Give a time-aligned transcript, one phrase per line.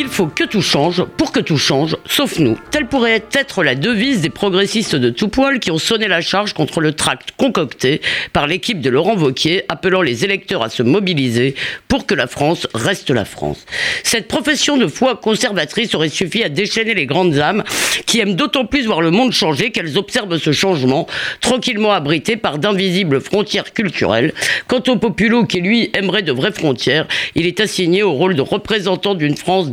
[0.00, 2.56] Il faut que tout change pour que tout change, sauf nous.
[2.70, 6.52] Telle pourrait être la devise des progressistes de tout poil qui ont sonné la charge
[6.52, 8.00] contre le tract concocté
[8.32, 11.56] par l'équipe de Laurent Vauquier, appelant les électeurs à se mobiliser
[11.88, 13.66] pour que la France reste la France.
[14.04, 17.64] Cette profession de foi conservatrice aurait suffi à déchaîner les grandes âmes
[18.06, 21.08] qui aiment d'autant plus voir le monde changer qu'elles observent ce changement
[21.40, 24.32] tranquillement abrité par d'invisibles frontières culturelles.
[24.68, 28.42] Quant au populo qui lui aimerait de vraies frontières, il est assigné au rôle de
[28.42, 29.72] représentant d'une France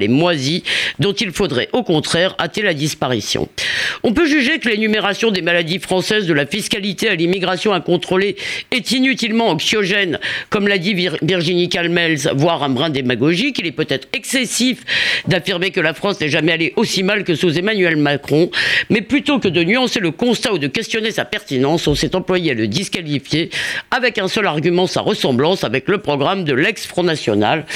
[0.00, 0.62] et moisie
[0.98, 3.48] dont il faudrait au contraire hâter la disparition.
[4.02, 8.36] On peut juger que l'énumération des maladies françaises de la fiscalité à l'immigration incontrôlée
[8.70, 10.18] est inutilement anxiogène,
[10.50, 13.58] comme l'a dit Virginie Calmels, voire un brin démagogique.
[13.58, 14.84] Il est peut-être excessif
[15.26, 18.50] d'affirmer que la France n'est jamais allée aussi mal que sous Emmanuel Macron,
[18.90, 22.52] mais plutôt que de nuancer le constat ou de questionner sa pertinence, on s'est employé
[22.52, 23.50] à le disqualifier
[23.90, 27.66] avec un seul argument, sa ressemblance avec le programme de l'ex-Front National,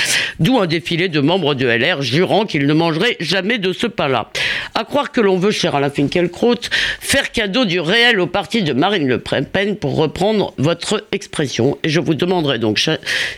[0.40, 4.30] d'où un défilé de membres de LR jurant qu'il ne mangerait jamais de ce pain-là.
[4.74, 6.56] À croire que l'on veut, cher Alain Finkielkraut,
[7.00, 11.78] faire cadeau du réel au parti de Marine Le Pen, pour reprendre votre expression.
[11.84, 12.80] Et je vous demanderai donc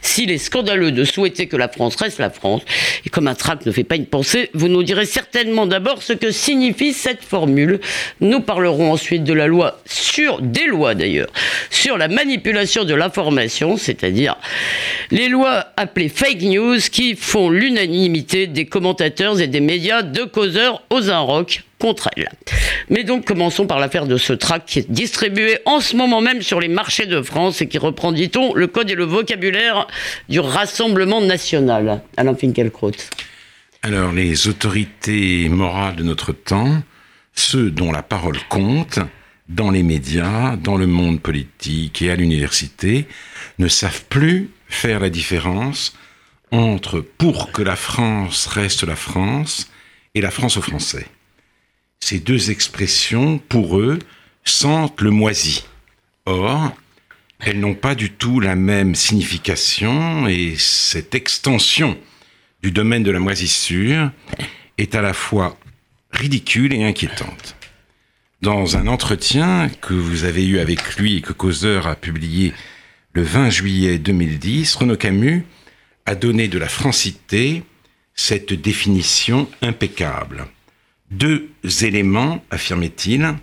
[0.00, 2.62] s'il est scandaleux de souhaiter que la France reste la France.
[3.04, 6.14] Et comme un tract ne fait pas une pensée, vous nous direz certainement d'abord ce
[6.14, 7.80] que signifie cette formule.
[8.20, 11.28] Nous parlerons ensuite de la loi sur, des lois d'ailleurs,
[11.68, 14.36] sur la manipulation de l'information, c'est-à-dire
[15.10, 20.82] les lois appelées fake news qui font l'unanimité des commentateurs et des médias de causeurs
[20.90, 22.30] aux Inrocks contre elle.
[22.88, 26.42] Mais donc commençons par l'affaire de ce tract qui est distribué en ce moment même
[26.42, 29.86] sur les marchés de France et qui reprend, dit-on, le code et le vocabulaire
[30.28, 32.02] du Rassemblement national.
[32.16, 32.92] Alain Finkielkraut.
[33.82, 36.82] Alors les autorités morales de notre temps,
[37.34, 38.98] ceux dont la parole compte,
[39.48, 43.06] dans les médias, dans le monde politique et à l'université,
[43.58, 45.94] ne savent plus faire la différence
[46.54, 49.70] entre pour que la France reste la France
[50.14, 51.06] et la France aux Français.
[51.98, 53.98] Ces deux expressions, pour eux,
[54.44, 55.64] sentent le moisi.
[56.26, 56.72] Or,
[57.40, 61.98] elles n'ont pas du tout la même signification et cette extension
[62.62, 64.12] du domaine de la moisissure
[64.78, 65.58] est à la fois
[66.12, 67.56] ridicule et inquiétante.
[68.42, 72.52] Dans un entretien que vous avez eu avec lui et que Causeur a publié
[73.12, 75.44] le 20 juillet 2010, Renaud Camus
[76.06, 77.62] a donné de la francité
[78.14, 80.46] cette définition impeccable.
[81.10, 81.50] Deux
[81.82, 83.34] éléments, affirmait-il,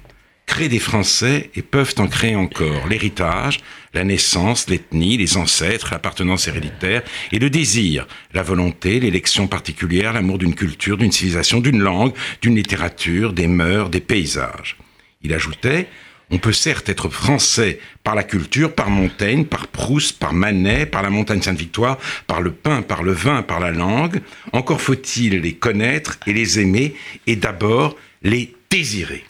[0.46, 2.88] créent des Français et peuvent en créer encore.
[2.88, 3.60] L'héritage,
[3.94, 10.38] la naissance, l'ethnie, les ancêtres, l'appartenance héréditaire et le désir, la volonté, l'élection particulière, l'amour
[10.38, 14.78] d'une culture, d'une civilisation, d'une langue, d'une littérature, des mœurs, des paysages.
[15.22, 15.88] Il ajoutait,
[16.32, 21.04] on peut certes être français par la culture, par Montaigne, par Proust, par Manet, par
[21.04, 24.22] la montagne Sainte-Victoire, par le pain, par le vin, par la langue.
[24.54, 26.96] Encore faut-il les connaître et les aimer,
[27.28, 29.26] et d'abord les désirer.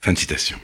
[0.00, 0.58] Fin de citation.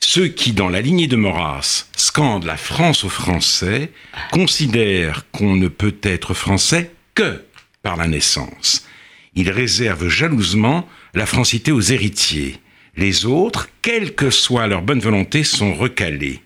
[0.00, 3.92] Ceux qui, dans la lignée de Maurras, scandent la France aux Français,
[4.32, 7.44] considèrent qu'on ne peut être français que
[7.82, 8.84] par la naissance.
[9.36, 12.60] Ils réservent jalousement la francité aux héritiers
[12.96, 16.42] les autres, quelle que soit leur bonne volonté, sont recalés.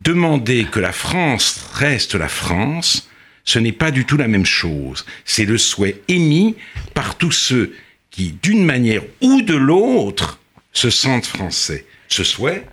[0.00, 3.08] Demander que la France reste la France,
[3.44, 5.06] ce n'est pas du tout la même chose.
[5.24, 6.56] C'est le souhait émis
[6.94, 7.74] par tous ceux
[8.10, 10.40] qui, d'une manière ou de l'autre,
[10.72, 11.86] se sentent français.
[12.08, 12.64] Ce souhait,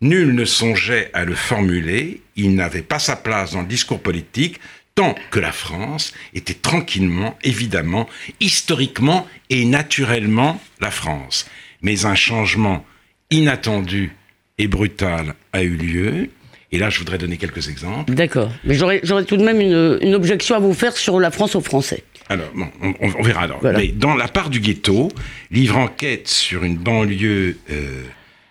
[0.00, 4.60] nul ne songeait à le formuler, il n'avait pas sa place dans le discours politique,
[4.94, 8.08] tant que la France était tranquillement, évidemment,
[8.40, 11.46] historiquement et naturellement la France
[11.82, 12.84] mais un changement
[13.30, 14.12] inattendu
[14.58, 16.30] et brutal a eu lieu.
[16.70, 18.12] Et là, je voudrais donner quelques exemples.
[18.12, 18.52] D'accord.
[18.64, 22.04] Mais j'aurais tout de même une, objection à vous faire sur la France aux Français.
[22.28, 22.68] Alors, bon,
[23.00, 23.60] on, verra alors.
[23.62, 25.08] Mais dans La part du ghetto,
[25.50, 28.02] livre enquête sur une banlieue euh,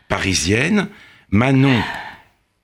[0.07, 0.87] parisienne,
[1.29, 1.79] Manon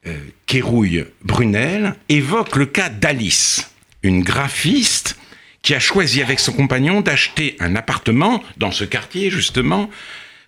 [0.08, 0.18] euh,
[0.48, 3.72] Kérouille-Brunel évoque le cas d'Alice,
[4.02, 5.18] une graphiste
[5.62, 9.90] qui a choisi avec son compagnon d'acheter un appartement dans ce quartier, justement,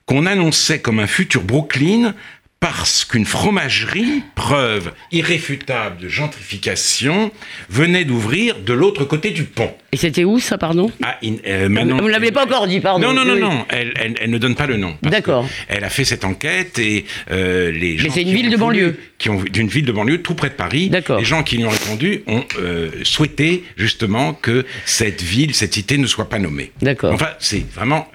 [0.06, 2.14] qu'on annonçait comme un futur Brooklyn
[2.60, 7.32] parce qu'une fromagerie, preuve irréfutable de gentrification,
[7.70, 9.72] venait d'ouvrir de l'autre côté du pont.
[9.92, 10.92] Et c'était où ça, pardon?
[11.04, 13.14] Ah, euh, Vous ne l'avez pas encore dit, pardon.
[13.14, 13.66] Non, non, non, non.
[13.70, 14.98] Elle, elle, ne donne pas le nom.
[15.04, 15.48] D'accord.
[15.68, 18.06] Elle a fait cette enquête et euh, les gens.
[18.06, 18.98] Mais c'est une ville de banlieue.
[19.20, 20.90] Qui ont d'une ville de banlieue tout près de Paris.
[20.90, 21.20] D'accord.
[21.20, 26.00] Les gens qui lui ont répondu ont euh, souhaité justement que cette ville, cette cité
[26.00, 26.72] ne soit pas nommée.
[26.82, 27.14] D'accord.
[27.14, 28.08] Enfin, c'est vraiment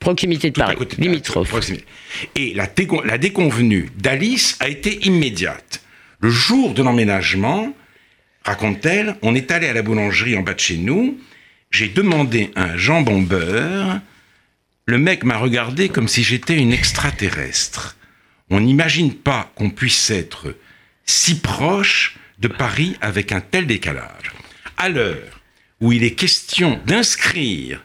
[0.00, 1.70] Proximité de Paris, limitrophe.
[2.34, 2.66] Et la,
[3.04, 5.82] la déconvenue d'Alice a été immédiate.
[6.20, 7.74] Le jour de l'emménagement,
[8.44, 11.18] raconte-t-elle, on est allé à la boulangerie en bas de chez nous,
[11.70, 14.00] j'ai demandé un jambon beurre,
[14.86, 17.96] le mec m'a regardé comme si j'étais une extraterrestre.
[18.48, 20.56] On n'imagine pas qu'on puisse être
[21.04, 24.32] si proche de Paris avec un tel décalage.
[24.78, 25.40] À l'heure
[25.80, 27.84] où il est question d'inscrire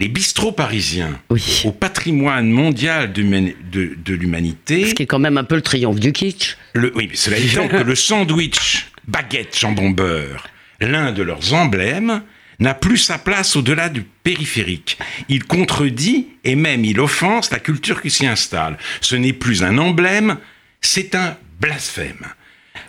[0.00, 1.20] les bistrots parisiens
[1.64, 4.88] au patrimoine mondial de, l'humanité.
[4.88, 6.56] Ce qui est quand même un peu le triomphe du kitsch.
[6.74, 10.48] Le, oui, mais cela étant que le sandwich baguette jambon beurre,
[10.80, 12.22] l'un de leurs emblèmes,
[12.60, 14.98] n'a plus sa place au-delà du périphérique.
[15.28, 18.78] Il contredit et même il offense la culture qui s'y installe.
[19.00, 20.38] Ce n'est plus un emblème,
[20.80, 22.26] c'est un blasphème.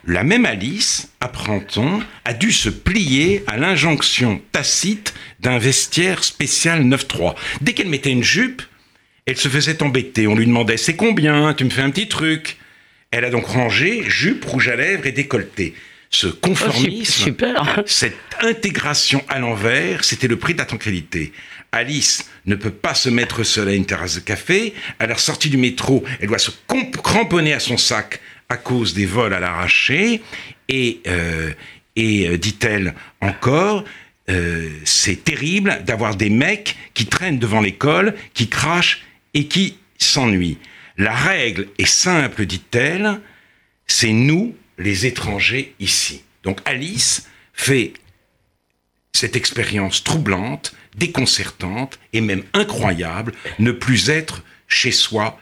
[0.08, 7.34] La même Alice, apprend-on, a dû se plier à l'injonction tacite d'un vestiaire spécial 9-3.
[7.62, 8.62] Dès qu'elle mettait une jupe,
[9.26, 10.28] elle se faisait embêter.
[10.28, 11.56] On lui demandait C'est combien?
[11.56, 12.58] Tu me fais un petit truc
[13.10, 15.74] Elle a donc rangé jupe, rouge à lèvres et décolleté.
[16.12, 21.34] Ce conformisme, oh, cette intégration à l'envers, c'était le prix de la tranquillité.
[21.72, 24.76] Alice ne peut pas se mettre seule à une terrasse de café.
[25.00, 26.52] À la sortie du métro, elle doit se
[27.04, 30.22] cramponner à son sac à cause des vols à l'arraché.
[30.70, 31.52] Et, euh,
[31.96, 33.84] et euh, dit-elle encore,
[34.30, 39.04] euh, c'est terrible d'avoir des mecs qui traînent devant l'école, qui crachent
[39.34, 40.58] et qui s'ennuient.
[40.98, 43.20] La règle est simple, dit-elle,
[43.86, 46.24] c'est nous, les étrangers, ici.
[46.44, 47.94] Donc Alice fait
[49.14, 55.40] cette expérience troublante, déconcertante et même incroyable, ne plus être chez soi,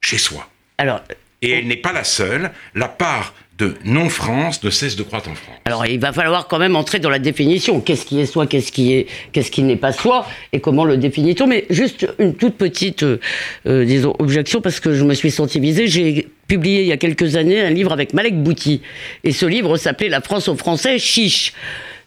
[0.00, 0.50] chez soi.
[0.78, 1.02] Alors,
[1.42, 2.50] et elle n'est pas la seule.
[2.74, 5.56] La part de non-France ne cesse de croître en France.
[5.66, 7.80] Alors il va falloir quand même entrer dans la définition.
[7.80, 10.96] Qu'est-ce qui est soi, qu'est-ce qui est, qu'est-ce qui n'est pas soi, et comment le
[10.96, 13.18] définit-on Mais juste une toute petite, euh,
[13.66, 15.88] euh, objection parce que je me suis sensibilisé.
[15.88, 18.80] J'ai publié il y a quelques années un livre avec Malek Bouti,
[19.24, 21.52] et ce livre s'appelait La France aux Français chiche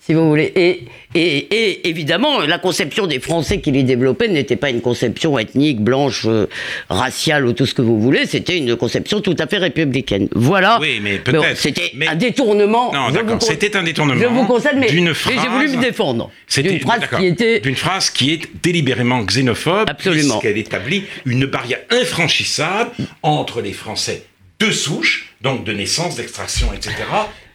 [0.06, 0.52] si vous voulez.
[0.56, 0.86] Et,
[1.16, 6.26] et, évidemment, la conception des Français qui les développaient n'était pas une conception ethnique, blanche,
[6.26, 6.48] euh,
[6.90, 10.28] raciale ou tout ce que vous voulez, c'était une conception tout à fait républicaine.
[10.34, 10.80] Voilà.
[10.82, 11.58] Oui, mais peut-être.
[11.58, 12.92] c'était un détournement.
[12.92, 14.22] Non, d'accord, c'était un détournement.
[14.22, 16.32] Je vous concède, mais, j'ai voulu me défendre.
[16.48, 17.60] C'était une phrase qui était.
[17.60, 19.90] D'une phrase qui est délibérément xénophobe.
[19.90, 20.40] Absolument.
[20.40, 22.92] Puisqu'elle établit une barrière infranchissable
[23.22, 24.26] entre les Français
[24.60, 26.94] de souche, donc de naissance, d'extraction, etc.,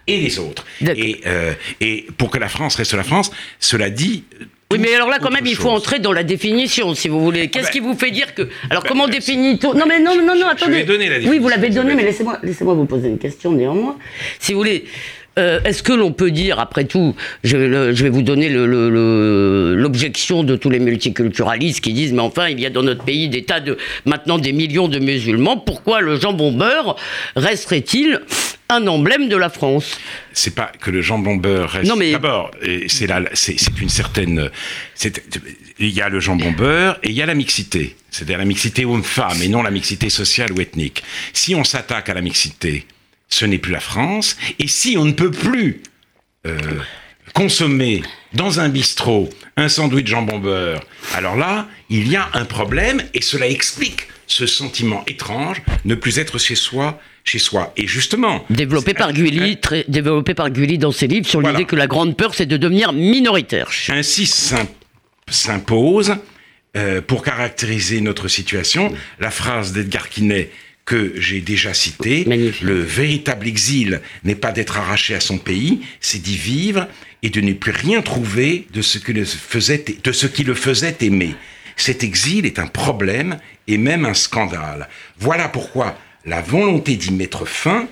[0.08, 0.64] et les autres.
[0.80, 4.24] Et, euh, et pour que la France reste la France, cela dit,
[4.70, 7.48] oui, mais alors là, quand même, il faut entrer dans la définition, si vous voulez.
[7.48, 8.48] Qu'est-ce bah, qui vous fait dire que.
[8.68, 10.80] Alors, bah, comment bah, définit-on Non, mais non, non, non, attendez.
[10.80, 11.30] Je donné la définition.
[11.30, 13.96] Oui, vous l'avez donné, mais laissez-moi laissez vous poser une question néanmoins.
[14.38, 14.84] Si vous voulez.
[15.38, 17.14] Euh, est-ce que l'on peut dire, après tout,
[17.44, 22.66] je, vais vous donner l'objection de tous les multiculturalistes qui disent, mais enfin, il y
[22.66, 26.50] a dans notre pays des tas de, maintenant des millions de musulmans, pourquoi le jambon
[26.50, 26.96] beurre
[27.36, 28.20] resterait-il
[28.68, 29.98] un emblème de la France.
[30.32, 31.88] C'est pas que le jambon beurre reste.
[31.88, 32.50] Non mais d'abord,
[32.88, 34.50] c'est là, c'est une certaine.
[35.78, 38.84] Il y a le jambon beurre et il y a la mixité, c'est-à-dire la mixité
[38.84, 41.02] homme-femme et non la mixité sociale ou ethnique.
[41.32, 42.86] Si on s'attaque à la mixité,
[43.28, 44.36] ce n'est plus la France.
[44.58, 45.82] Et si on ne peut plus
[46.46, 46.58] euh,
[47.34, 48.02] consommer
[48.32, 53.22] dans un bistrot un sandwich jambon beurre, alors là, il y a un problème et
[53.22, 57.72] cela explique ce sentiment étrange, ne plus être chez soi, chez soi.
[57.76, 61.76] Et justement, développé par Gulli, très, développé par Gulli dans ses livres sur l'idée que
[61.76, 63.68] la grande peur, c'est de devenir minoritaire.
[63.90, 64.26] Ainsi
[65.28, 66.16] s'impose,
[66.76, 70.50] euh, pour caractériser notre situation, la phrase d'Edgar Quinet
[70.86, 72.24] que j'ai déjà cité.
[72.62, 76.88] Le véritable exil n'est pas d'être arraché à son pays, c'est d'y vivre
[77.22, 80.96] et de ne plus rien trouver de ce, le faisait, de ce qui le faisait
[81.02, 81.34] aimer.
[81.76, 84.88] Cet exil est un problème et même un scandale.
[85.18, 85.94] Voilà pourquoi
[86.28, 87.88] la volonté d'y mettre fin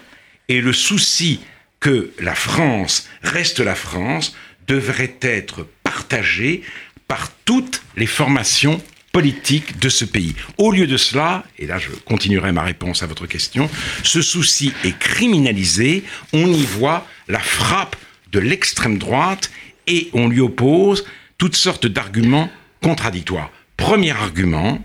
[0.48, 1.40] et le souci
[1.80, 4.34] que la France reste la France
[4.68, 6.62] devrait être partagés
[7.08, 8.80] par toutes les formations
[9.16, 10.34] politique de ce pays.
[10.58, 13.70] Au lieu de cela, et là je continuerai ma réponse à votre question,
[14.02, 17.96] ce souci est criminalisé, on y voit la frappe
[18.32, 19.50] de l'extrême droite
[19.86, 21.06] et on lui oppose
[21.38, 22.50] toutes sortes d'arguments
[22.82, 23.50] contradictoires.
[23.78, 24.84] Premier argument,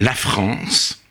[0.00, 1.04] la France,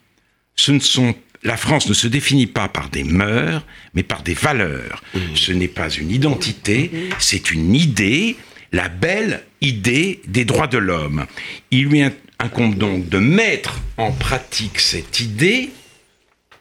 [0.55, 1.13] ce ne sont
[1.45, 5.01] la France ne se définit pas par des mœurs, mais par des valeurs.
[5.13, 5.19] Mmh.
[5.35, 8.35] Ce n'est pas une identité, c'est une idée,
[8.71, 11.25] la belle idée des droits de l'homme.
[11.69, 12.03] Il lui
[12.39, 15.69] incombe donc de mettre en pratique cette idée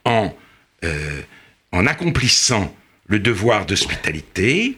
[0.05, 0.33] en,
[0.85, 1.23] euh,
[1.73, 2.76] en accomplissant
[3.07, 4.76] le devoir d'hospitalité.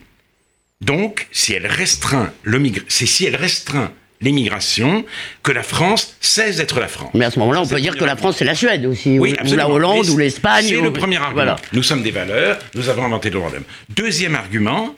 [0.80, 5.04] Donc, si elle restreint le c'est si elle restreint l'immigration
[5.42, 7.10] que la France cesse d'être la France.
[7.14, 9.24] Mais à ce moment-là, on peut dire que la France, c'est la Suède aussi, ou,
[9.24, 10.66] la Hollande, ou l'Espagne.
[10.68, 10.82] C'est ou...
[10.82, 11.34] le premier argument.
[11.34, 11.56] Voilà.
[11.72, 13.64] Nous sommes des valeurs, nous avons inventé le droit d'homme.
[13.90, 14.94] Deuxième argument,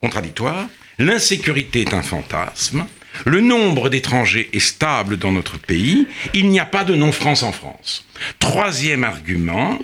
[0.00, 0.66] contradictoire,
[0.98, 2.86] l'insécurité est un fantasme.
[3.26, 6.06] Le nombre d'étrangers est stable dans notre pays.
[6.32, 8.04] Il n'y a pas de non-France en France.
[8.40, 9.78] Troisième argument,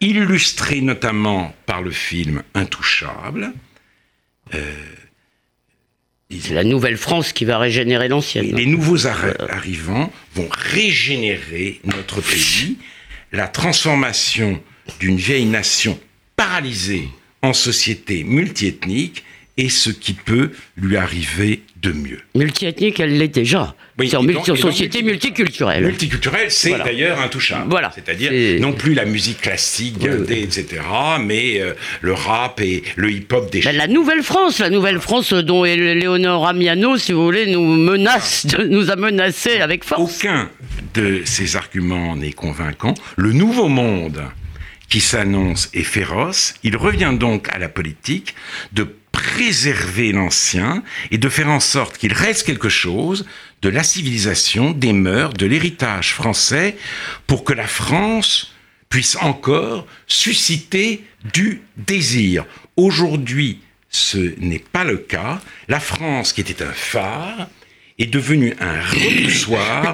[0.00, 3.52] illustré notamment par le film Intouchable.
[4.54, 4.72] Euh,
[6.50, 8.54] la nouvelle France qui va régénérer l'ancienne.
[8.54, 12.78] Les nouveaux arrivants vont régénérer notre pays.
[13.32, 14.60] La transformation
[15.00, 15.98] d'une vieille nation
[16.36, 17.08] paralysée
[17.42, 19.24] en société multiethnique
[19.56, 22.20] est ce qui peut lui arriver de mieux.
[22.34, 23.74] Multiethnique, elle l'est déjà.
[23.98, 25.84] c'est en, société multiculturelle.
[25.84, 27.66] Multiculturelle, c'est d'ailleurs intouchable.
[27.68, 27.92] Voilà.
[27.94, 30.82] C'est-à-dire non plus la musique classique, etc.,
[31.20, 36.48] mais euh, le rap et le hip-hop des ben, La Nouvelle-France, la Nouvelle-France dont Léonore
[36.48, 40.18] Amiano, si vous voulez, nous menace, nous a menacés avec force.
[40.18, 40.50] Aucun
[40.94, 42.94] de ces arguments n'est convaincant.
[43.16, 44.22] Le nouveau monde
[44.88, 46.54] qui s'annonce est féroce.
[46.62, 48.34] Il revient donc à la politique
[48.72, 53.24] de préserver l'ancien et de faire en sorte qu'il reste quelque chose
[53.62, 56.76] de la civilisation, des mœurs, de l'héritage français,
[57.26, 58.52] pour que la France
[58.90, 62.44] puisse encore susciter du désir.
[62.76, 65.40] Aujourd'hui, ce n'est pas le cas.
[65.68, 67.48] La France, qui était un phare,
[67.98, 69.92] est devenue un repoussoir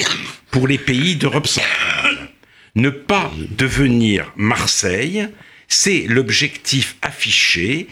[0.51, 2.31] pour les pays d'Europe centrale.
[2.75, 5.29] Ne pas devenir Marseille,
[5.69, 7.89] c'est l'objectif affiché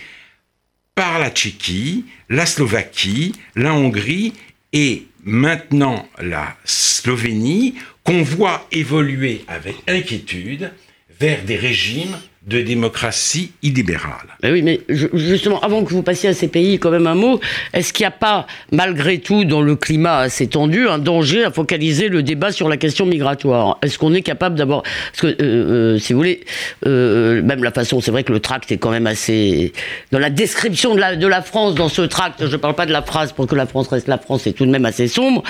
[0.98, 4.32] par la Tchéquie, la Slovaquie, la Hongrie
[4.72, 10.72] et maintenant la Slovénie, qu'on voit évoluer avec inquiétude
[11.20, 14.36] vers des régimes de démocratie illibérale.
[14.42, 17.40] Mais oui, mais justement, avant que vous passiez à ces pays, quand même un mot,
[17.74, 21.50] est-ce qu'il n'y a pas, malgré tout, dans le climat assez tendu, un danger à
[21.50, 23.78] focaliser le débat sur la question migratoire?
[23.82, 24.82] Est-ce qu'on est capable d'avoir...
[24.82, 26.40] Parce que, euh, euh, si vous voulez,
[26.86, 29.74] euh, même la façon, c'est vrai que le tract est quand même assez...
[30.10, 32.86] Dans la description de la, de la France, dans ce tract, je ne parle pas
[32.86, 35.08] de la phrase pour que la France reste la France, c'est tout de même assez
[35.08, 35.42] sombre.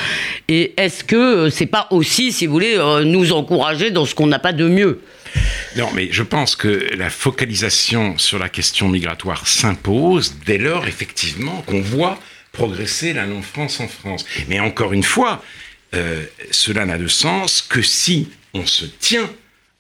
[0.49, 4.41] Et est-ce que c'est pas aussi, si vous voulez, nous encourager dans ce qu'on n'a
[4.41, 5.01] pas de mieux?
[5.77, 11.63] Non, mais je pense que la focalisation sur la question migratoire s'impose dès lors, effectivement,
[11.63, 12.19] qu'on voit
[12.53, 14.25] progresser la non-France en France.
[14.49, 15.43] Mais encore une fois,
[15.95, 19.31] euh, cela n'a de sens que si on se tient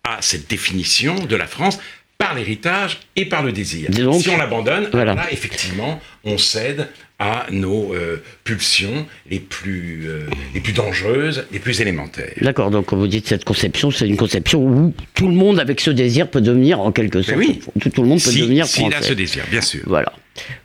[0.05, 1.79] à cette définition de la France
[2.19, 3.89] par l'héritage et par le désir.
[4.21, 6.89] si on l'abandonne, là, effectivement, on cède
[7.21, 12.33] à nos euh, pulsions les plus, euh, les plus dangereuses, les plus élémentaires.
[12.41, 15.81] D'accord, donc quand vous dites cette conception, c'est une conception où tout le monde avec
[15.81, 17.39] ce désir peut devenir en quelque sorte.
[17.39, 17.61] Oui.
[17.81, 18.85] Tout, tout, le monde peut devenir français.
[18.85, 19.83] S'il a ce désir, bien sûr.
[19.87, 20.13] Voilà.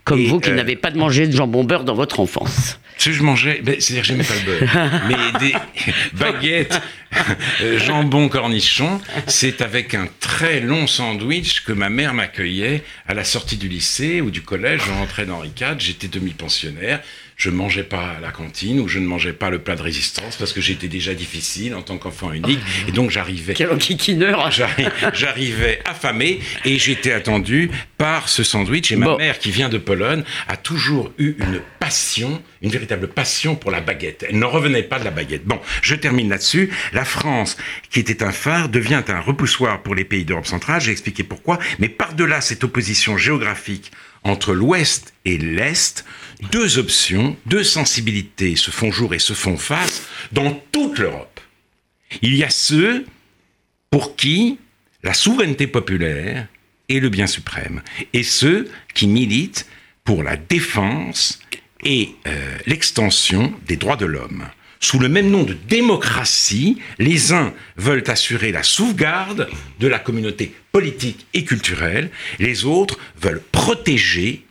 [0.03, 2.79] Comme vous qui euh, n'avez pas de manger de jambon beurre dans votre enfance.
[2.97, 5.55] Ce que je mangeais, ben, c'est-à-dire que j'aimais pas le beurre, mais des
[6.13, 6.79] baguettes,
[7.77, 13.57] jambon cornichon, c'est avec un très long sandwich que ma mère m'accueillait à la sortie
[13.57, 14.81] du lycée ou du collège.
[14.85, 17.01] Je rentrais dans Henri IV, j'étais demi-pensionnaire
[17.37, 19.81] je ne mangeais pas à la cantine ou je ne mangeais pas le plat de
[19.81, 23.53] résistance parce que j'étais déjà difficile en tant qu'enfant unique et donc j'arrivais
[25.13, 30.23] j'arrivais affamé et j'étais attendu par ce sandwich et ma mère qui vient de Pologne
[30.47, 34.25] a toujours eu une passion une véritable passion pour la baguette.
[34.27, 35.45] Elle n'en revenait pas de la baguette.
[35.45, 36.71] Bon je termine là-dessus.
[36.93, 37.57] La France
[37.91, 40.81] qui était un phare devient un repoussoir pour les pays d'Europe centrale.
[40.81, 41.59] J'ai expliqué pourquoi.
[41.79, 43.91] Mais par-delà cette opposition géographique
[44.23, 46.05] entre l'Ouest et l'Est,
[46.51, 51.39] deux options, deux sensibilités se font jour et se font face dans toute l'Europe.
[52.21, 53.05] Il y a ceux
[53.89, 54.57] pour qui
[55.03, 56.47] la souveraineté populaire
[56.89, 57.81] est le bien suprême,
[58.13, 59.67] et ceux qui militent
[60.03, 61.39] pour la défense
[61.83, 64.47] et euh, l'extension des droits de l'homme.
[64.79, 70.53] Sous le même nom de démocratie, les uns veulent assurer la sauvegarde de la communauté
[70.73, 72.09] politique et culturelle,
[72.39, 74.43] les autres veulent protéger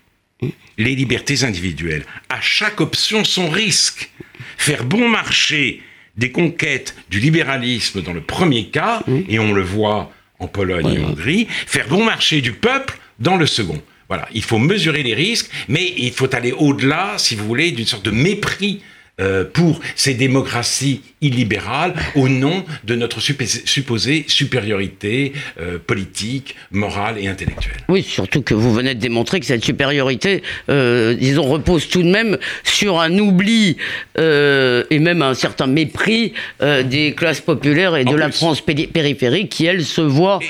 [0.78, 2.04] les libertés individuelles.
[2.28, 4.10] À chaque option, son risque.
[4.56, 5.82] Faire bon marché
[6.16, 10.98] des conquêtes du libéralisme dans le premier cas, et on le voit en Pologne et
[10.98, 13.80] en Hongrie, faire bon marché du peuple dans le second.
[14.08, 17.86] Voilà, il faut mesurer les risques, mais il faut aller au-delà, si vous voulez, d'une
[17.86, 18.82] sorte de mépris
[19.20, 27.28] euh, pour ces démocraties illibérales au nom de notre supposée supériorité euh, politique, morale et
[27.28, 27.76] intellectuelle.
[27.90, 32.10] Oui, surtout que vous venez de démontrer que cette supériorité, euh, disons, repose tout de
[32.10, 33.76] même sur un oubli
[34.16, 39.84] et même un certain mépris des classes populaires et de la France périphérique qui, elle,
[39.84, 40.40] se voit...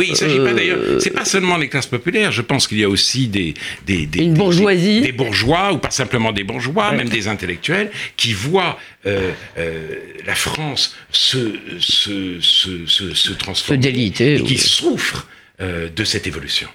[0.00, 0.78] Oui, il s'agit pas d'ailleurs.
[0.80, 2.32] Euh, c'est pas seulement les classes populaires.
[2.32, 3.52] Je pense qu'il y a aussi des
[3.86, 8.32] des, des une bourgeoisie, des, bourgeois ou pas simplement des bourgeois, même des intellectuels qui
[8.32, 14.56] voient euh, euh, la France se se se se, se transformer, se déliter, et qui
[14.56, 15.28] souffrent
[15.60, 16.68] de cette évolution.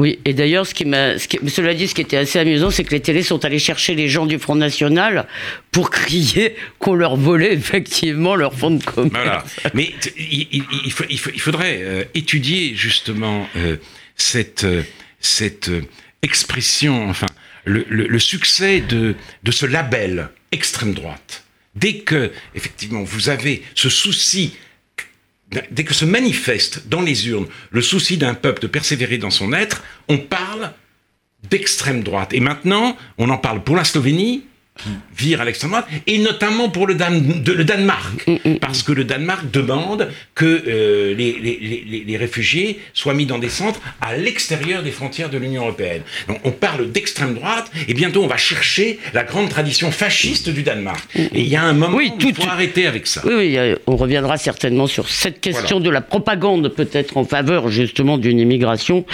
[0.00, 3.00] Oui, et d'ailleurs, ce qui cela dit, ce qui était assez amusant, c'est que les
[3.00, 5.26] télés sont allés chercher les gens du Front National
[5.72, 9.12] pour crier qu'on leur volait effectivement leur fonds de commerce.
[9.12, 9.44] Voilà.
[9.74, 10.90] Mais il,
[11.38, 13.76] faudrait euh, étudier justement euh,
[14.16, 14.82] cette, euh,
[15.20, 15.70] cette
[16.22, 17.26] expression, enfin,
[17.66, 21.44] le, succès de, de ce label extrême droite.
[21.74, 24.54] Dès que, effectivement, vous avez ce souci
[25.70, 29.52] dès que se manifeste dans les urnes le souci d'un peuple de persévérer dans son
[29.52, 30.72] être, on parle
[31.48, 32.32] d'extrême droite.
[32.32, 34.44] Et maintenant, on en parle pour la Slovénie,
[34.82, 38.58] qui vire à l'extrême droite, et notamment pour le, le Danemark, mm, mm, mm.
[38.58, 43.48] parce que le Danemark demande que euh, les, les, les, réfugiés soient mis dans des
[43.48, 46.02] centres à l'extérieur des frontières de l'Union européenne.
[46.28, 50.62] Donc on parle d'extrême droite, et bientôt on va chercher la grande tradition fasciste du
[50.62, 51.02] Danemark.
[51.14, 53.22] Et il y a un moment où il faut arrêter avec ça.
[53.24, 58.18] Oui, oui, on reviendra certainement sur cette question de la propagande peut-être en faveur justement
[58.18, 59.04] d'une immigration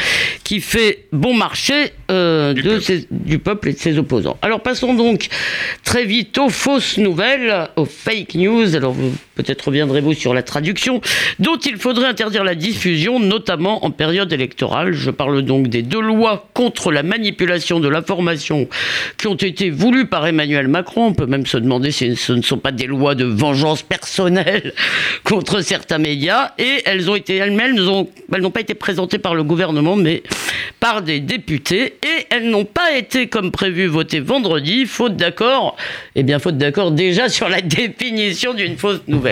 [0.44, 3.06] qui fait bon marché euh, du, de peuple.
[3.10, 4.38] du peuple et de ses opposants.
[4.42, 5.28] Alors passons donc
[5.84, 8.66] très vite aux fausses nouvelles, aux fake news.
[9.36, 11.00] Peut-être reviendrez-vous sur la traduction,
[11.38, 14.92] dont il faudrait interdire la diffusion, notamment en période électorale.
[14.92, 18.68] Je parle donc des deux lois contre la manipulation de l'information
[19.18, 21.06] qui ont été voulues par Emmanuel Macron.
[21.06, 24.72] On peut même se demander si ce ne sont pas des lois de vengeance personnelle
[25.24, 26.52] contre certains médias.
[26.58, 30.22] Et elles ont été elles-mêmes, elles n'ont pas été présentées par le gouvernement, mais
[30.80, 31.94] par des députés.
[32.02, 35.76] Et elles n'ont pas été, comme prévu, votées vendredi, faute d'accord
[36.14, 39.25] eh bien, faute d'accord déjà sur la définition d'une fausse nouvelle.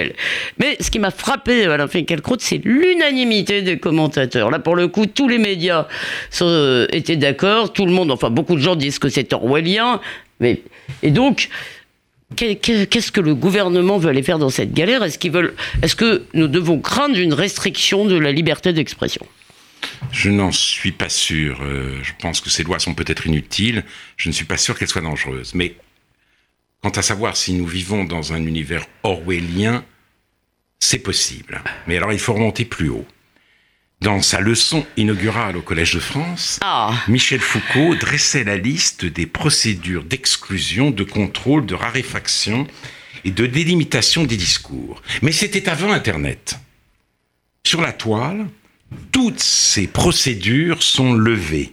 [0.58, 4.50] Mais ce qui m'a frappé, Alain Finkielkraut, c'est l'unanimité des commentateurs.
[4.50, 5.86] Là, pour le coup, tous les médias
[6.30, 10.00] sont, étaient d'accord, tout le monde, enfin, beaucoup de gens disent que c'est orwellien.
[10.40, 10.62] Mais,
[11.02, 11.48] et donc,
[12.36, 15.04] Qu'est-ce que le gouvernement veut aller faire dans cette galère?
[15.04, 19.24] Est-ce qu'ils veulent Est-ce que nous devons craindre une restriction de la liberté d'expression?
[20.10, 21.60] Je n'en suis pas sûr.
[21.62, 23.84] Euh, je pense que ces lois sont peut-être inutiles.
[24.16, 25.54] Je ne suis pas sûr qu'elles soient dangereuses.
[25.54, 25.76] Mais
[26.84, 29.86] Quant à savoir si nous vivons dans un univers orwellien,
[30.84, 31.62] c'est possible.
[31.86, 33.06] Mais alors il faut remonter plus haut.
[34.00, 36.92] Dans sa leçon inaugurale au Collège de France, ah.
[37.08, 42.66] Michel Foucault dressait la liste des procédures d'exclusion, de contrôle, de raréfaction
[43.24, 45.00] et de délimitation des discours.
[45.22, 46.58] Mais c'était avant Internet.
[47.66, 48.46] Sur la toile,
[49.10, 51.72] toutes ces procédures sont levées.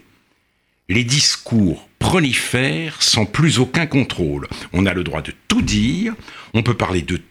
[0.87, 4.47] Les discours prolifère sans plus aucun contrôle.
[4.71, 6.13] On a le droit de tout dire,
[6.53, 7.21] on peut parler de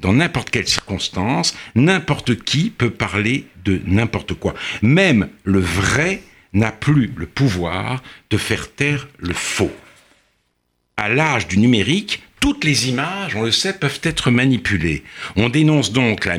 [0.00, 4.54] dans n'importe quelle circonstance, n'importe qui peut parler de n'importe quoi.
[4.82, 9.72] Même le vrai n'a plus le pouvoir de faire taire le faux.
[10.96, 15.02] À l'âge du numérique, toutes les images, on le sait, peuvent être manipulées.
[15.36, 16.38] On dénonce donc la,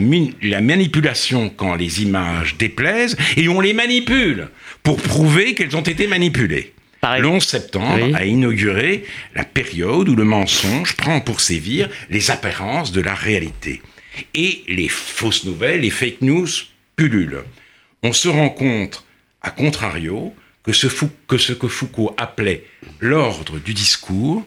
[0.62, 4.50] manipulation quand les images déplaisent et on les manipule
[4.82, 6.74] pour prouver qu'elles ont été manipulées.
[7.02, 12.92] Le 11 septembre a inauguré la période où le mensonge prend pour sévir les apparences
[12.92, 13.82] de la réalité.
[14.34, 16.48] Et les fausses nouvelles, les fake news
[16.96, 17.44] pullulent.
[18.04, 19.06] On se rend compte,
[19.42, 20.34] à contrario,
[20.64, 20.88] que ce,
[21.28, 22.66] que, ce que Foucault appelait
[23.00, 24.46] l'ordre du discours,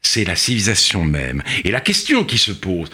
[0.00, 1.42] c'est la civilisation même.
[1.64, 2.90] Et la question qui se pose,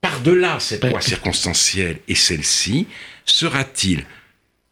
[0.00, 2.88] par-delà cette loi circonstancielle et celle-ci,
[3.26, 4.04] sera-t-il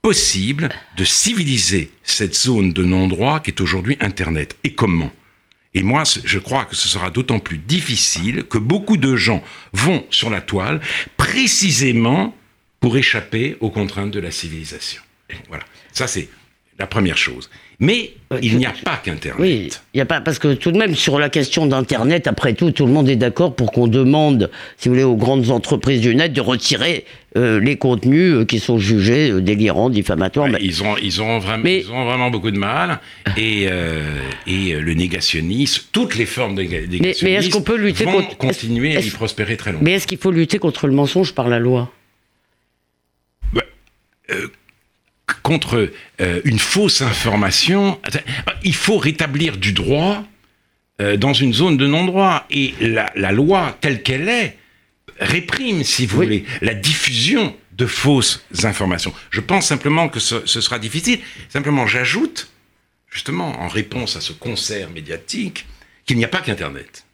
[0.03, 4.57] possible de civiliser cette zone de non-droit qui est aujourd'hui Internet.
[4.65, 5.13] Et comment?
[5.75, 10.05] Et moi, je crois que ce sera d'autant plus difficile que beaucoup de gens vont
[10.11, 10.81] sur la toile
[11.17, 12.35] précisément
[12.81, 15.03] pour échapper aux contraintes de la civilisation.
[15.49, 15.65] Voilà.
[15.93, 16.29] Ça, c'est
[16.81, 17.51] la première chose.
[17.79, 19.39] Mais euh, il n'y a pas qu'Internet.
[19.39, 22.55] Oui, il n'y a pas, parce que tout de même, sur la question d'Internet, après
[22.55, 26.01] tout, tout le monde est d'accord pour qu'on demande, si vous voulez, aux grandes entreprises
[26.01, 27.05] du net de retirer
[27.37, 30.49] euh, les contenus euh, qui sont jugés délirants, diffamatoires.
[30.59, 33.01] ils, ont, ils, ont vraiment, ils ont vraiment beaucoup de mal.
[33.37, 33.69] Et,
[34.47, 38.37] et le négationnisme, toutes les formes de négationnisme mais, est-ce qu'on peut lutter vont contre...
[38.39, 39.85] continuer à y prospérer très longtemps.
[39.85, 41.93] Mais est-ce qu'il faut lutter contre le mensonge par la loi?
[45.43, 45.91] Contre
[46.21, 48.01] euh, une fausse information.
[48.65, 50.25] Il faut rétablir du droit
[51.01, 52.47] euh, dans une zone de non-droit.
[52.51, 54.57] Et la, la loi telle qu'elle est
[55.19, 56.27] réprime, si vous Oui.
[56.27, 59.13] voulez, la diffusion de fausses informations.
[59.31, 61.21] Je pense simplement que ce, ce sera difficile.
[61.49, 62.51] Simplement, j'ajoute,
[63.11, 65.67] justement, en réponse à ce concert médiatique,
[66.07, 67.05] qu'il n'y a pas qu'Internet.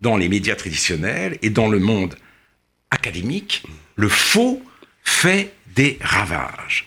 [0.00, 2.14] Dans les médias traditionnels et dans le monde
[2.90, 3.62] académique,
[3.96, 4.62] le faux
[5.04, 6.86] fait des ravages.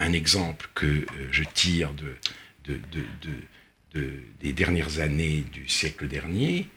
[0.00, 2.14] Un exemple que euh, je tire de,
[2.72, 6.68] de- de- de- de- des dernières années du siècle dernier,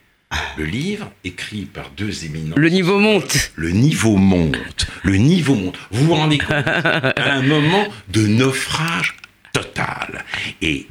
[0.58, 3.52] le livre écrit par deux éminents Le niveau monte.
[3.56, 5.78] le niveau monte, le niveau monte.
[5.92, 9.16] Vous vous rendez compte À un moment de naufrage
[9.54, 10.26] total.
[10.64, 10.88] Et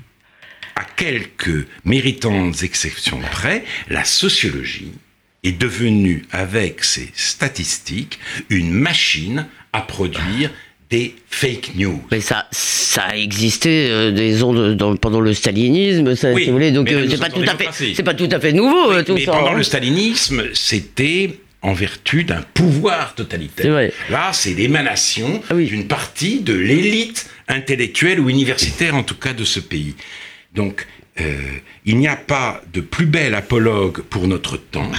[0.77, 4.93] à quelques méritantes exceptions près, la sociologie
[5.43, 10.53] est devenue, avec ses statistiques, une machine à produire
[10.90, 12.03] des fake news.
[12.11, 16.46] Mais ça, ça a existé euh, des ondes dans- pendant le stalinisme, ça, Oui, si
[16.48, 16.72] vous voulez.
[16.72, 19.14] Donc euh, c'est pas tout à fait, c'est pas tout à fait nouveau euh, tout
[19.14, 19.33] Mais ça.
[19.33, 19.57] pendant hein.
[19.57, 23.70] le stalinisme, c'était en vertu d'un pouvoir totalitaire.
[23.72, 23.92] Vrai.
[24.11, 25.66] Là, c'est l'émanation Ah oui.
[25.66, 29.94] d'une partie de l'élite intellectuelle ou universitaire, en tout cas, de ce pays.
[30.55, 30.87] Donc,
[31.20, 31.37] euh,
[31.85, 34.90] il n'y a pas de plus bel apologue pour notre temps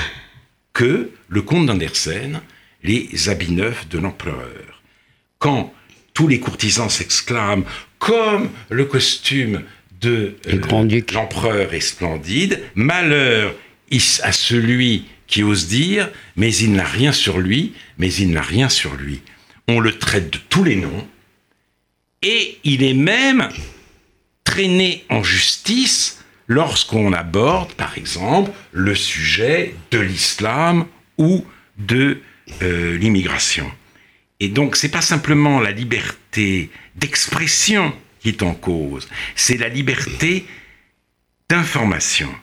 [0.74, 2.42] que le comte d'Andersen,
[2.84, 4.82] les habits neufs de l'empereur.
[5.40, 5.74] Quand
[6.14, 7.64] tous les courtisans s'exclament,
[8.00, 9.64] comme le costume
[10.02, 13.54] de euh, l'empereur est splendide, malheur
[14.24, 18.70] à celui qui ose dire, mais il n'a rien sur lui, mais il n'a rien
[18.70, 19.22] sur lui.
[19.68, 21.08] On le traite de tous les noms,
[22.22, 23.50] et il est même
[24.44, 30.86] traîné en justice lorsqu'on aborde, par exemple, le sujet de l'islam
[31.18, 31.46] ou
[31.78, 32.22] de
[32.62, 33.72] euh, l'immigration.
[34.42, 40.46] Et donc, c'est pas simplement la liberté d'expression qui est en cause, c'est la liberté
[41.48, 42.34] d'information.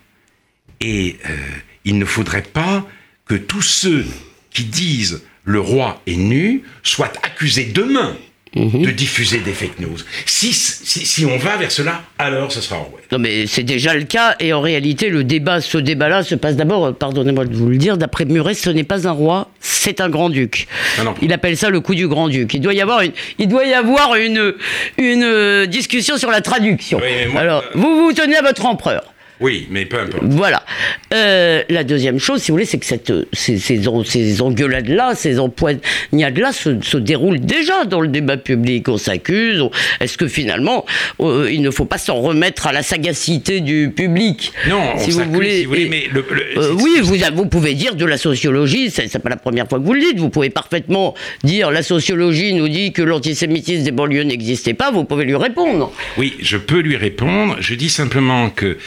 [0.80, 1.36] Et euh,
[1.84, 2.86] il ne faudrait pas
[3.26, 4.06] que tous ceux
[4.50, 8.16] qui disent le roi est nu soient accusés demain
[8.54, 9.96] de diffuser des fake news.
[10.26, 13.02] Si, si, si on va vers cela, alors ce sera Orwell.
[13.12, 16.56] Non mais c'est déjà le cas et en réalité le débat, ce débat-là se passe
[16.56, 20.00] d'abord, euh, pardonnez-moi de vous le dire, d'après Muret, ce n'est pas un roi, c'est
[20.00, 20.66] un grand-duc.
[20.98, 21.14] Ah.
[21.22, 22.54] Il appelle ça le coup du grand-duc.
[22.54, 24.54] Il doit y avoir une, il doit y avoir une,
[24.96, 26.98] une euh, discussion sur la traduction.
[26.98, 29.02] Oui, mais moi, Alors euh, vous vous tenez à votre empereur.
[29.40, 30.24] Oui, mais peu importe.
[30.24, 30.64] Voilà.
[31.14, 35.38] Euh, la deuxième chose, si vous voulez, c'est que cette, ces, ces, ces engueulades-là, ces
[35.38, 38.88] empoignades-là se, se déroulent déjà dans le débat public.
[38.88, 39.60] On s'accuse.
[39.60, 39.70] on-
[40.00, 40.84] Est-ce que finalement,
[41.20, 44.52] euh, il ne faut pas s'en remettre à la sagacité du public?
[44.68, 45.58] Non, on si vous voulez.
[45.60, 48.18] si vous voulez, Et- mais le- le- euh, oui, vous, vous pouvez dire de la
[48.18, 51.82] sociologie, c'est pas la première fois que vous le dites, vous pouvez parfaitement dire la
[51.82, 55.92] sociologie nous dit que l'antisémitisme des banlieues n'existait pas, vous pouvez lui répondre.
[56.16, 57.56] Oui, je peux lui répondre.
[57.60, 58.78] Je dis simplement que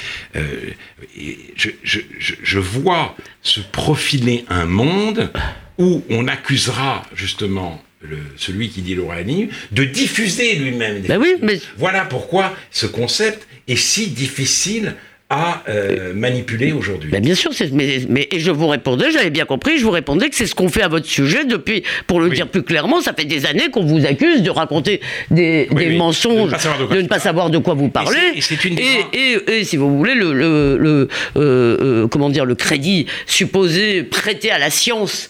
[1.56, 5.32] je, je- vois se profiler un monde
[5.78, 11.36] où on accusera justement le- celui qui dit l'oranie de diffuser lui-même des Ben oui,
[11.42, 14.96] mais- Voilà pourquoi ce concept est si difficile
[15.34, 17.10] à euh, manipuler aujourd'hui.
[17.10, 20.30] Ben bien sûr, mais, mais et je vous répondais, j'avais bien compris, je vous répondais
[20.30, 22.36] que c'est ce qu'on fait à votre sujet depuis, pour le Oui.
[22.36, 25.00] dire plus clairement, ça fait des années qu'on vous accuse de raconter
[25.32, 27.16] des, Oui, des oui, mensonges, de ne pas savoir de quoi de tu ne pas
[27.16, 27.22] parles.
[27.24, 28.18] savoir de quoi vous parlez.
[28.34, 31.08] c'est- et c'est une des et, rares- et- et si vous voulez, le, le, le,
[31.38, 35.30] euh, euh, comment dire, le crédit supposé prêté à la science.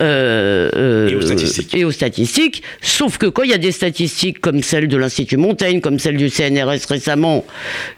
[0.00, 1.74] Euh, euh, Et aux statistiques.
[1.74, 5.36] et aux statistiques, sauf que quand il y a des statistiques comme celle de l'Institut
[5.36, 7.44] Montaigne, comme celle du CNRS récemment,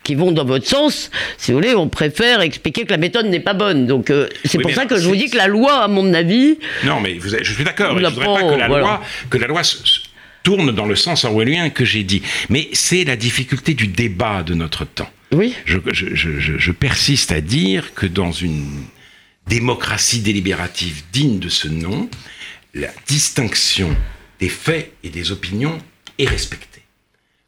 [0.05, 3.41] qui vont dans votre sens, si vous voulez, on préfère expliquer que la méthode n'est
[3.41, 3.87] pas bonne.
[3.87, 5.89] Donc euh, c'est Oui, pour ça non, que je vous dis que la loi, à
[5.89, 7.99] mon avis, Non, mais vous je suis d'accord.
[7.99, 8.83] Je ne voudrais pas que la voilà.
[8.85, 10.01] loi, que la loi se- se
[10.43, 12.23] tourne dans le sens orwellien que j'ai dit.
[12.49, 15.11] Mais c'est la difficulté du débat de notre temps.
[15.33, 18.65] oui, Je, je- je- je- je persiste à dire que dans une
[19.49, 22.09] démocratie délibérative digne de ce nom,
[22.75, 23.95] la distinction
[24.41, 25.79] des faits et des opinions
[26.19, 26.83] est respectée.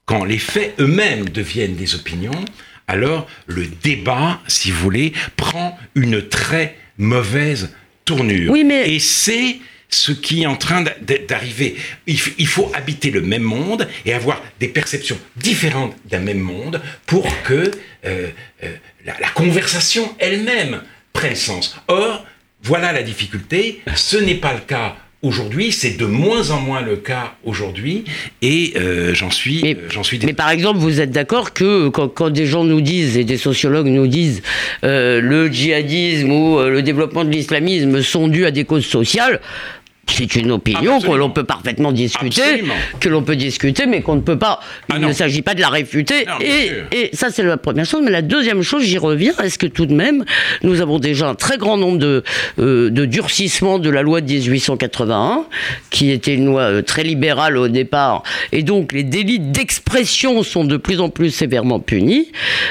[0.07, 2.45] Quand les faits eux-mêmes deviennent des opinions,
[2.89, 7.71] alors le débat, si vous voulez, prend une très mauvaise
[8.05, 8.51] tournure.
[8.53, 9.59] Oui, mais- Et c'est
[9.89, 11.77] ce qui est en train d'a- d'a- d'arriver.
[12.07, 17.27] Il, faut habiter le même monde et avoir des perceptions différentes d'un même monde pour
[17.43, 17.71] que
[18.05, 18.29] euh,
[18.65, 21.77] euh, la, la conversation elle-même prenne sens.
[21.88, 22.25] Or,
[22.62, 23.81] voilà la difficulté.
[23.94, 25.70] Ce n'est pas le cas aujourd'hui.
[25.73, 28.05] C'est de moins en moins le cas aujourd'hui.
[28.42, 30.18] Et euh, j'en suis, Mais- euh, j'en suis.
[30.25, 33.37] Mais par exemple, vous êtes d'accord que quand, quand des gens nous disent, et des
[33.37, 34.42] sociologues nous disent,
[34.85, 39.40] euh, le djihadisme ou euh, le développement de l'islamisme sont dus à des causes sociales,
[40.14, 42.64] c'est une opinion que l'on peut parfaitement discuter,
[43.01, 44.61] que l'on peut discuter, mais qu'on ne peut pas.
[44.88, 46.27] Il ah ne s'agit pas de la réfuter.
[46.40, 48.03] et, et, ça, c'est la première chose.
[48.05, 49.33] Mais la deuxième chose, j'y reviens.
[49.42, 50.25] Est-ce que tout de même,
[50.62, 52.23] nous avons déjà un très grand nombre de,
[52.59, 55.44] euh, de durcissements de la loi de 1881,
[55.90, 60.64] qui était une loi euh, très libérale au départ, et donc les délits d'expression sont
[60.64, 62.31] de plus en plus sévèrement punis.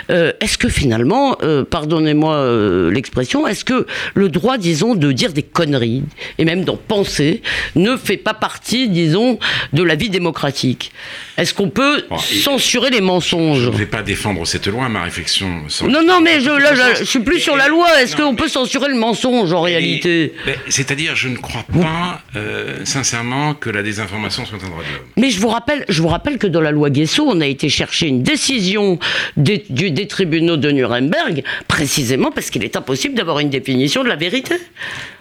[0.09, 1.37] Euh, est-ce que finalement,
[1.69, 6.03] pardonnez-moi l'expression, est-ce que le droit, disons, de dire des conneries
[6.37, 7.28] et même d'en penser
[7.75, 9.39] ne fait pas partie, disons,
[9.73, 10.91] de la vie démocratique.
[11.37, 15.63] Est-ce qu'on peut censurer les mensonges Je ne vais pas défendre cette loi, ma réflexion.
[15.87, 17.87] Non, non, mais je, là, je, suis plus sur la loi.
[18.01, 20.33] Est-ce qu'on peut censurer le mensonge en réalité
[20.67, 25.07] C'est-à-dire, je ne crois pas, euh, sincèrement, que la désinformation soit un droit de l'homme.
[25.17, 27.69] Mais je vous rappelle, je vous rappelle que dans la loi Guesso, on a été
[27.69, 28.99] chercher une décision
[29.37, 34.15] des, des tribunaux de Nuremberg, précisément parce qu'il est impossible d'avoir une définition de la
[34.15, 34.55] vérité.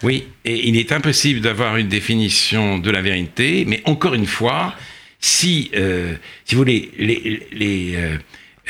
[0.03, 4.75] Oui, et il est impossible d'avoir une définition de la vérité, mais encore une fois,
[5.19, 6.13] si, euh,
[6.45, 8.17] si vous voulez, les, euh,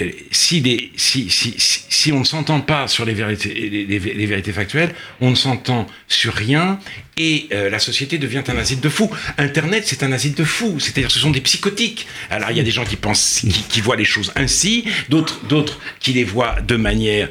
[0.02, 3.54] euh, si, les, si, si, si, on ne s'entend pas sur les vérités,
[3.88, 6.80] les, vérités factuelles, on ne s'entend sur rien
[7.18, 9.12] et la société devient un asile de fous.
[9.38, 12.08] Internet, c'est un asile de fous, c'est-à-dire ce sont des psychotiques.
[12.30, 15.82] Alors il y a des gens qui pensent, qui, voient les choses ainsi, d'autres, d'autres
[16.00, 17.28] qui les voient de manière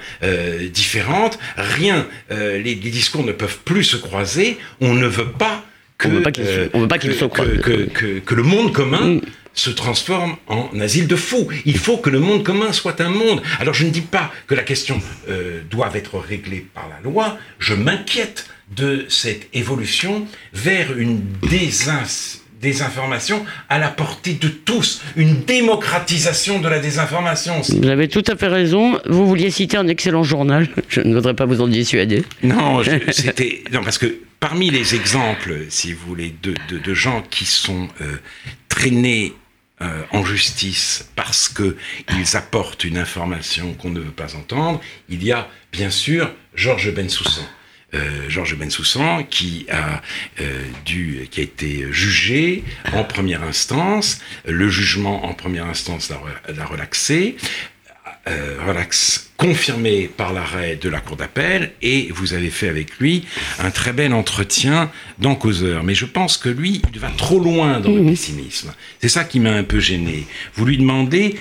[0.75, 1.39] différente.
[1.57, 4.59] Rien, les discours ne peuvent plus se croiser.
[4.83, 5.65] On ne veut pas
[5.99, 6.09] que,
[6.73, 9.21] on veut pas qu'il soit que, que, que, le monde commun mm.
[9.53, 11.49] se transforme en asile de fous.
[11.67, 13.43] Il faut que le monde commun soit un monde.
[13.59, 17.39] Alors je ne dis pas que la question euh, doit être réglée par la loi,
[17.59, 21.21] je m'inquiète de cette évolution vers une
[22.61, 27.61] désinformation à la portée de tous, une démocratisation de la désinformation.
[27.61, 29.01] Vous avez tout à fait raison.
[29.07, 30.69] Vous vouliez citer un excellent journal.
[30.89, 32.25] Je ne voudrais pas vous en dissuader.
[32.43, 37.89] Non, c'était non parce que parmi les exemples, si vous voulez, de, gens qui sont
[38.01, 38.17] euh,
[38.69, 39.35] traînés
[39.81, 45.33] euh, en justice parce qu'ils apportent une information qu'on ne veut pas entendre, il y
[45.33, 47.45] a bien sûr Georges Bensoussan.
[47.95, 50.03] Euh, Georges Bensoussan qui a
[50.85, 54.21] dû, qui a été jugé en première instance.
[54.45, 57.37] Le jugement en première instance l'a relaxé.
[58.29, 63.25] Euh, relax, confirmé par l'arrêt de la Cour d'appel, et vous avez fait avec lui
[63.59, 65.83] un très bel entretien dans Causeur.
[65.83, 68.75] Mais je pense que lui, il va trop loin dans le pessimisme.
[69.01, 70.27] C'est ça qui m'a un peu gêné.
[70.55, 71.37] Vous lui demandez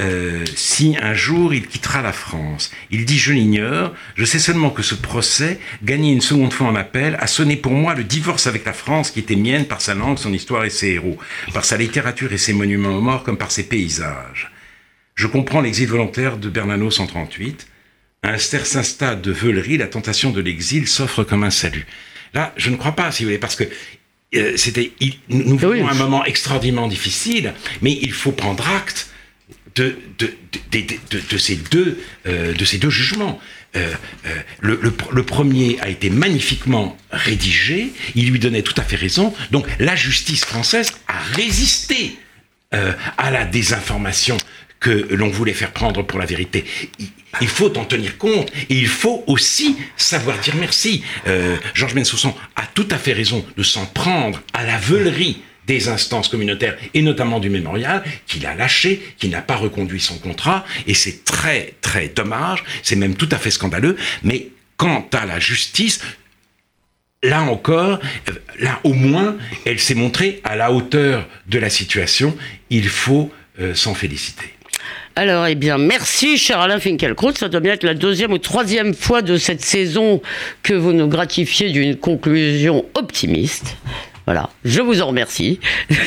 [0.00, 2.72] euh, si un jour il quittera la France.
[2.90, 6.74] Il dit Je l'ignore, je sais seulement que ce procès, gagné une seconde fois en
[6.74, 9.94] appel, a sonné pour moi le divorce avec la France qui était mienne par sa
[9.94, 11.18] langue, son histoire et ses héros,
[11.52, 14.50] par sa littérature et ses monuments aux morts comme par ses paysages.
[15.14, 17.66] Je comprends l'exil volontaire de Bernanos en 38.
[18.22, 21.86] À un certain stade de veulerie, la tentation de l'exil s'offre comme un salut.
[22.32, 23.64] Là, je ne crois pas, si vous voulez, parce que
[24.34, 24.92] euh, c'était,
[25.28, 29.10] nous vivons un moment extraordinairement difficile, mais il faut prendre acte
[29.74, 29.96] de,
[31.38, 33.40] ces, deux, euh, de ces deux jugements.
[33.76, 33.92] Euh,
[34.60, 39.66] le, le, premier a été magnifiquement rédigé, il lui donnait tout à fait raison, donc
[39.78, 42.18] la justice française a résisté
[42.72, 44.36] à la désinformation
[44.80, 46.64] que l'on voulait faire prendre pour la vérité.
[47.40, 51.04] Il faut en tenir compte et il faut aussi savoir dire merci.
[51.28, 55.88] Euh, Georges Bensoussan a tout à fait raison de s'en prendre à la veulerie des
[55.88, 60.64] instances communautaires et notamment du mémorial qu'il a lâché, qui n'a pas reconduit son contrat
[60.88, 65.38] et c'est très très dommage, c'est même tout à fait scandaleux, mais quant à la
[65.38, 66.00] justice,
[67.22, 72.36] là encore, euh, là au moins, elle s'est montrée à la hauteur de la situation,
[72.70, 73.30] il faut
[73.60, 74.46] euh, s'en féliciter.
[75.14, 77.34] Alors, eh bien, merci, cher Alain Finkielkraut.
[77.34, 80.22] Ça doit bien être la deuxième ou troisième fois de cette saison
[80.62, 83.76] que vous nous gratifiez d'une conclusion optimiste.
[84.30, 85.58] Voilà, je vous en remercie.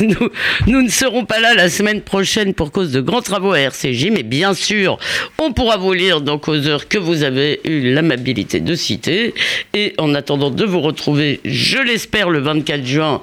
[0.68, 4.12] Nous, ne serons pas là la semaine prochaine pour cause de grands travaux à RCJ,
[4.14, 4.98] mais bien sûr,
[5.40, 9.34] on pourra vous lire dans Causeur que vous avez eu l'amabilité de citer.
[9.74, 13.22] Et en attendant de vous retrouver, je l'espère, le 24 juin,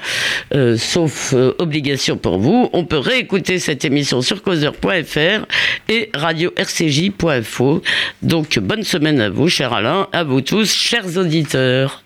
[0.52, 5.46] euh, sauf euh, obligation pour vous, on peut réécouter cette émission sur causeur.fr
[5.88, 7.82] et radio-rcj.info.
[8.20, 12.02] Donc, bonne semaine à vous, cher Alain, à vous tous, chers auditeurs.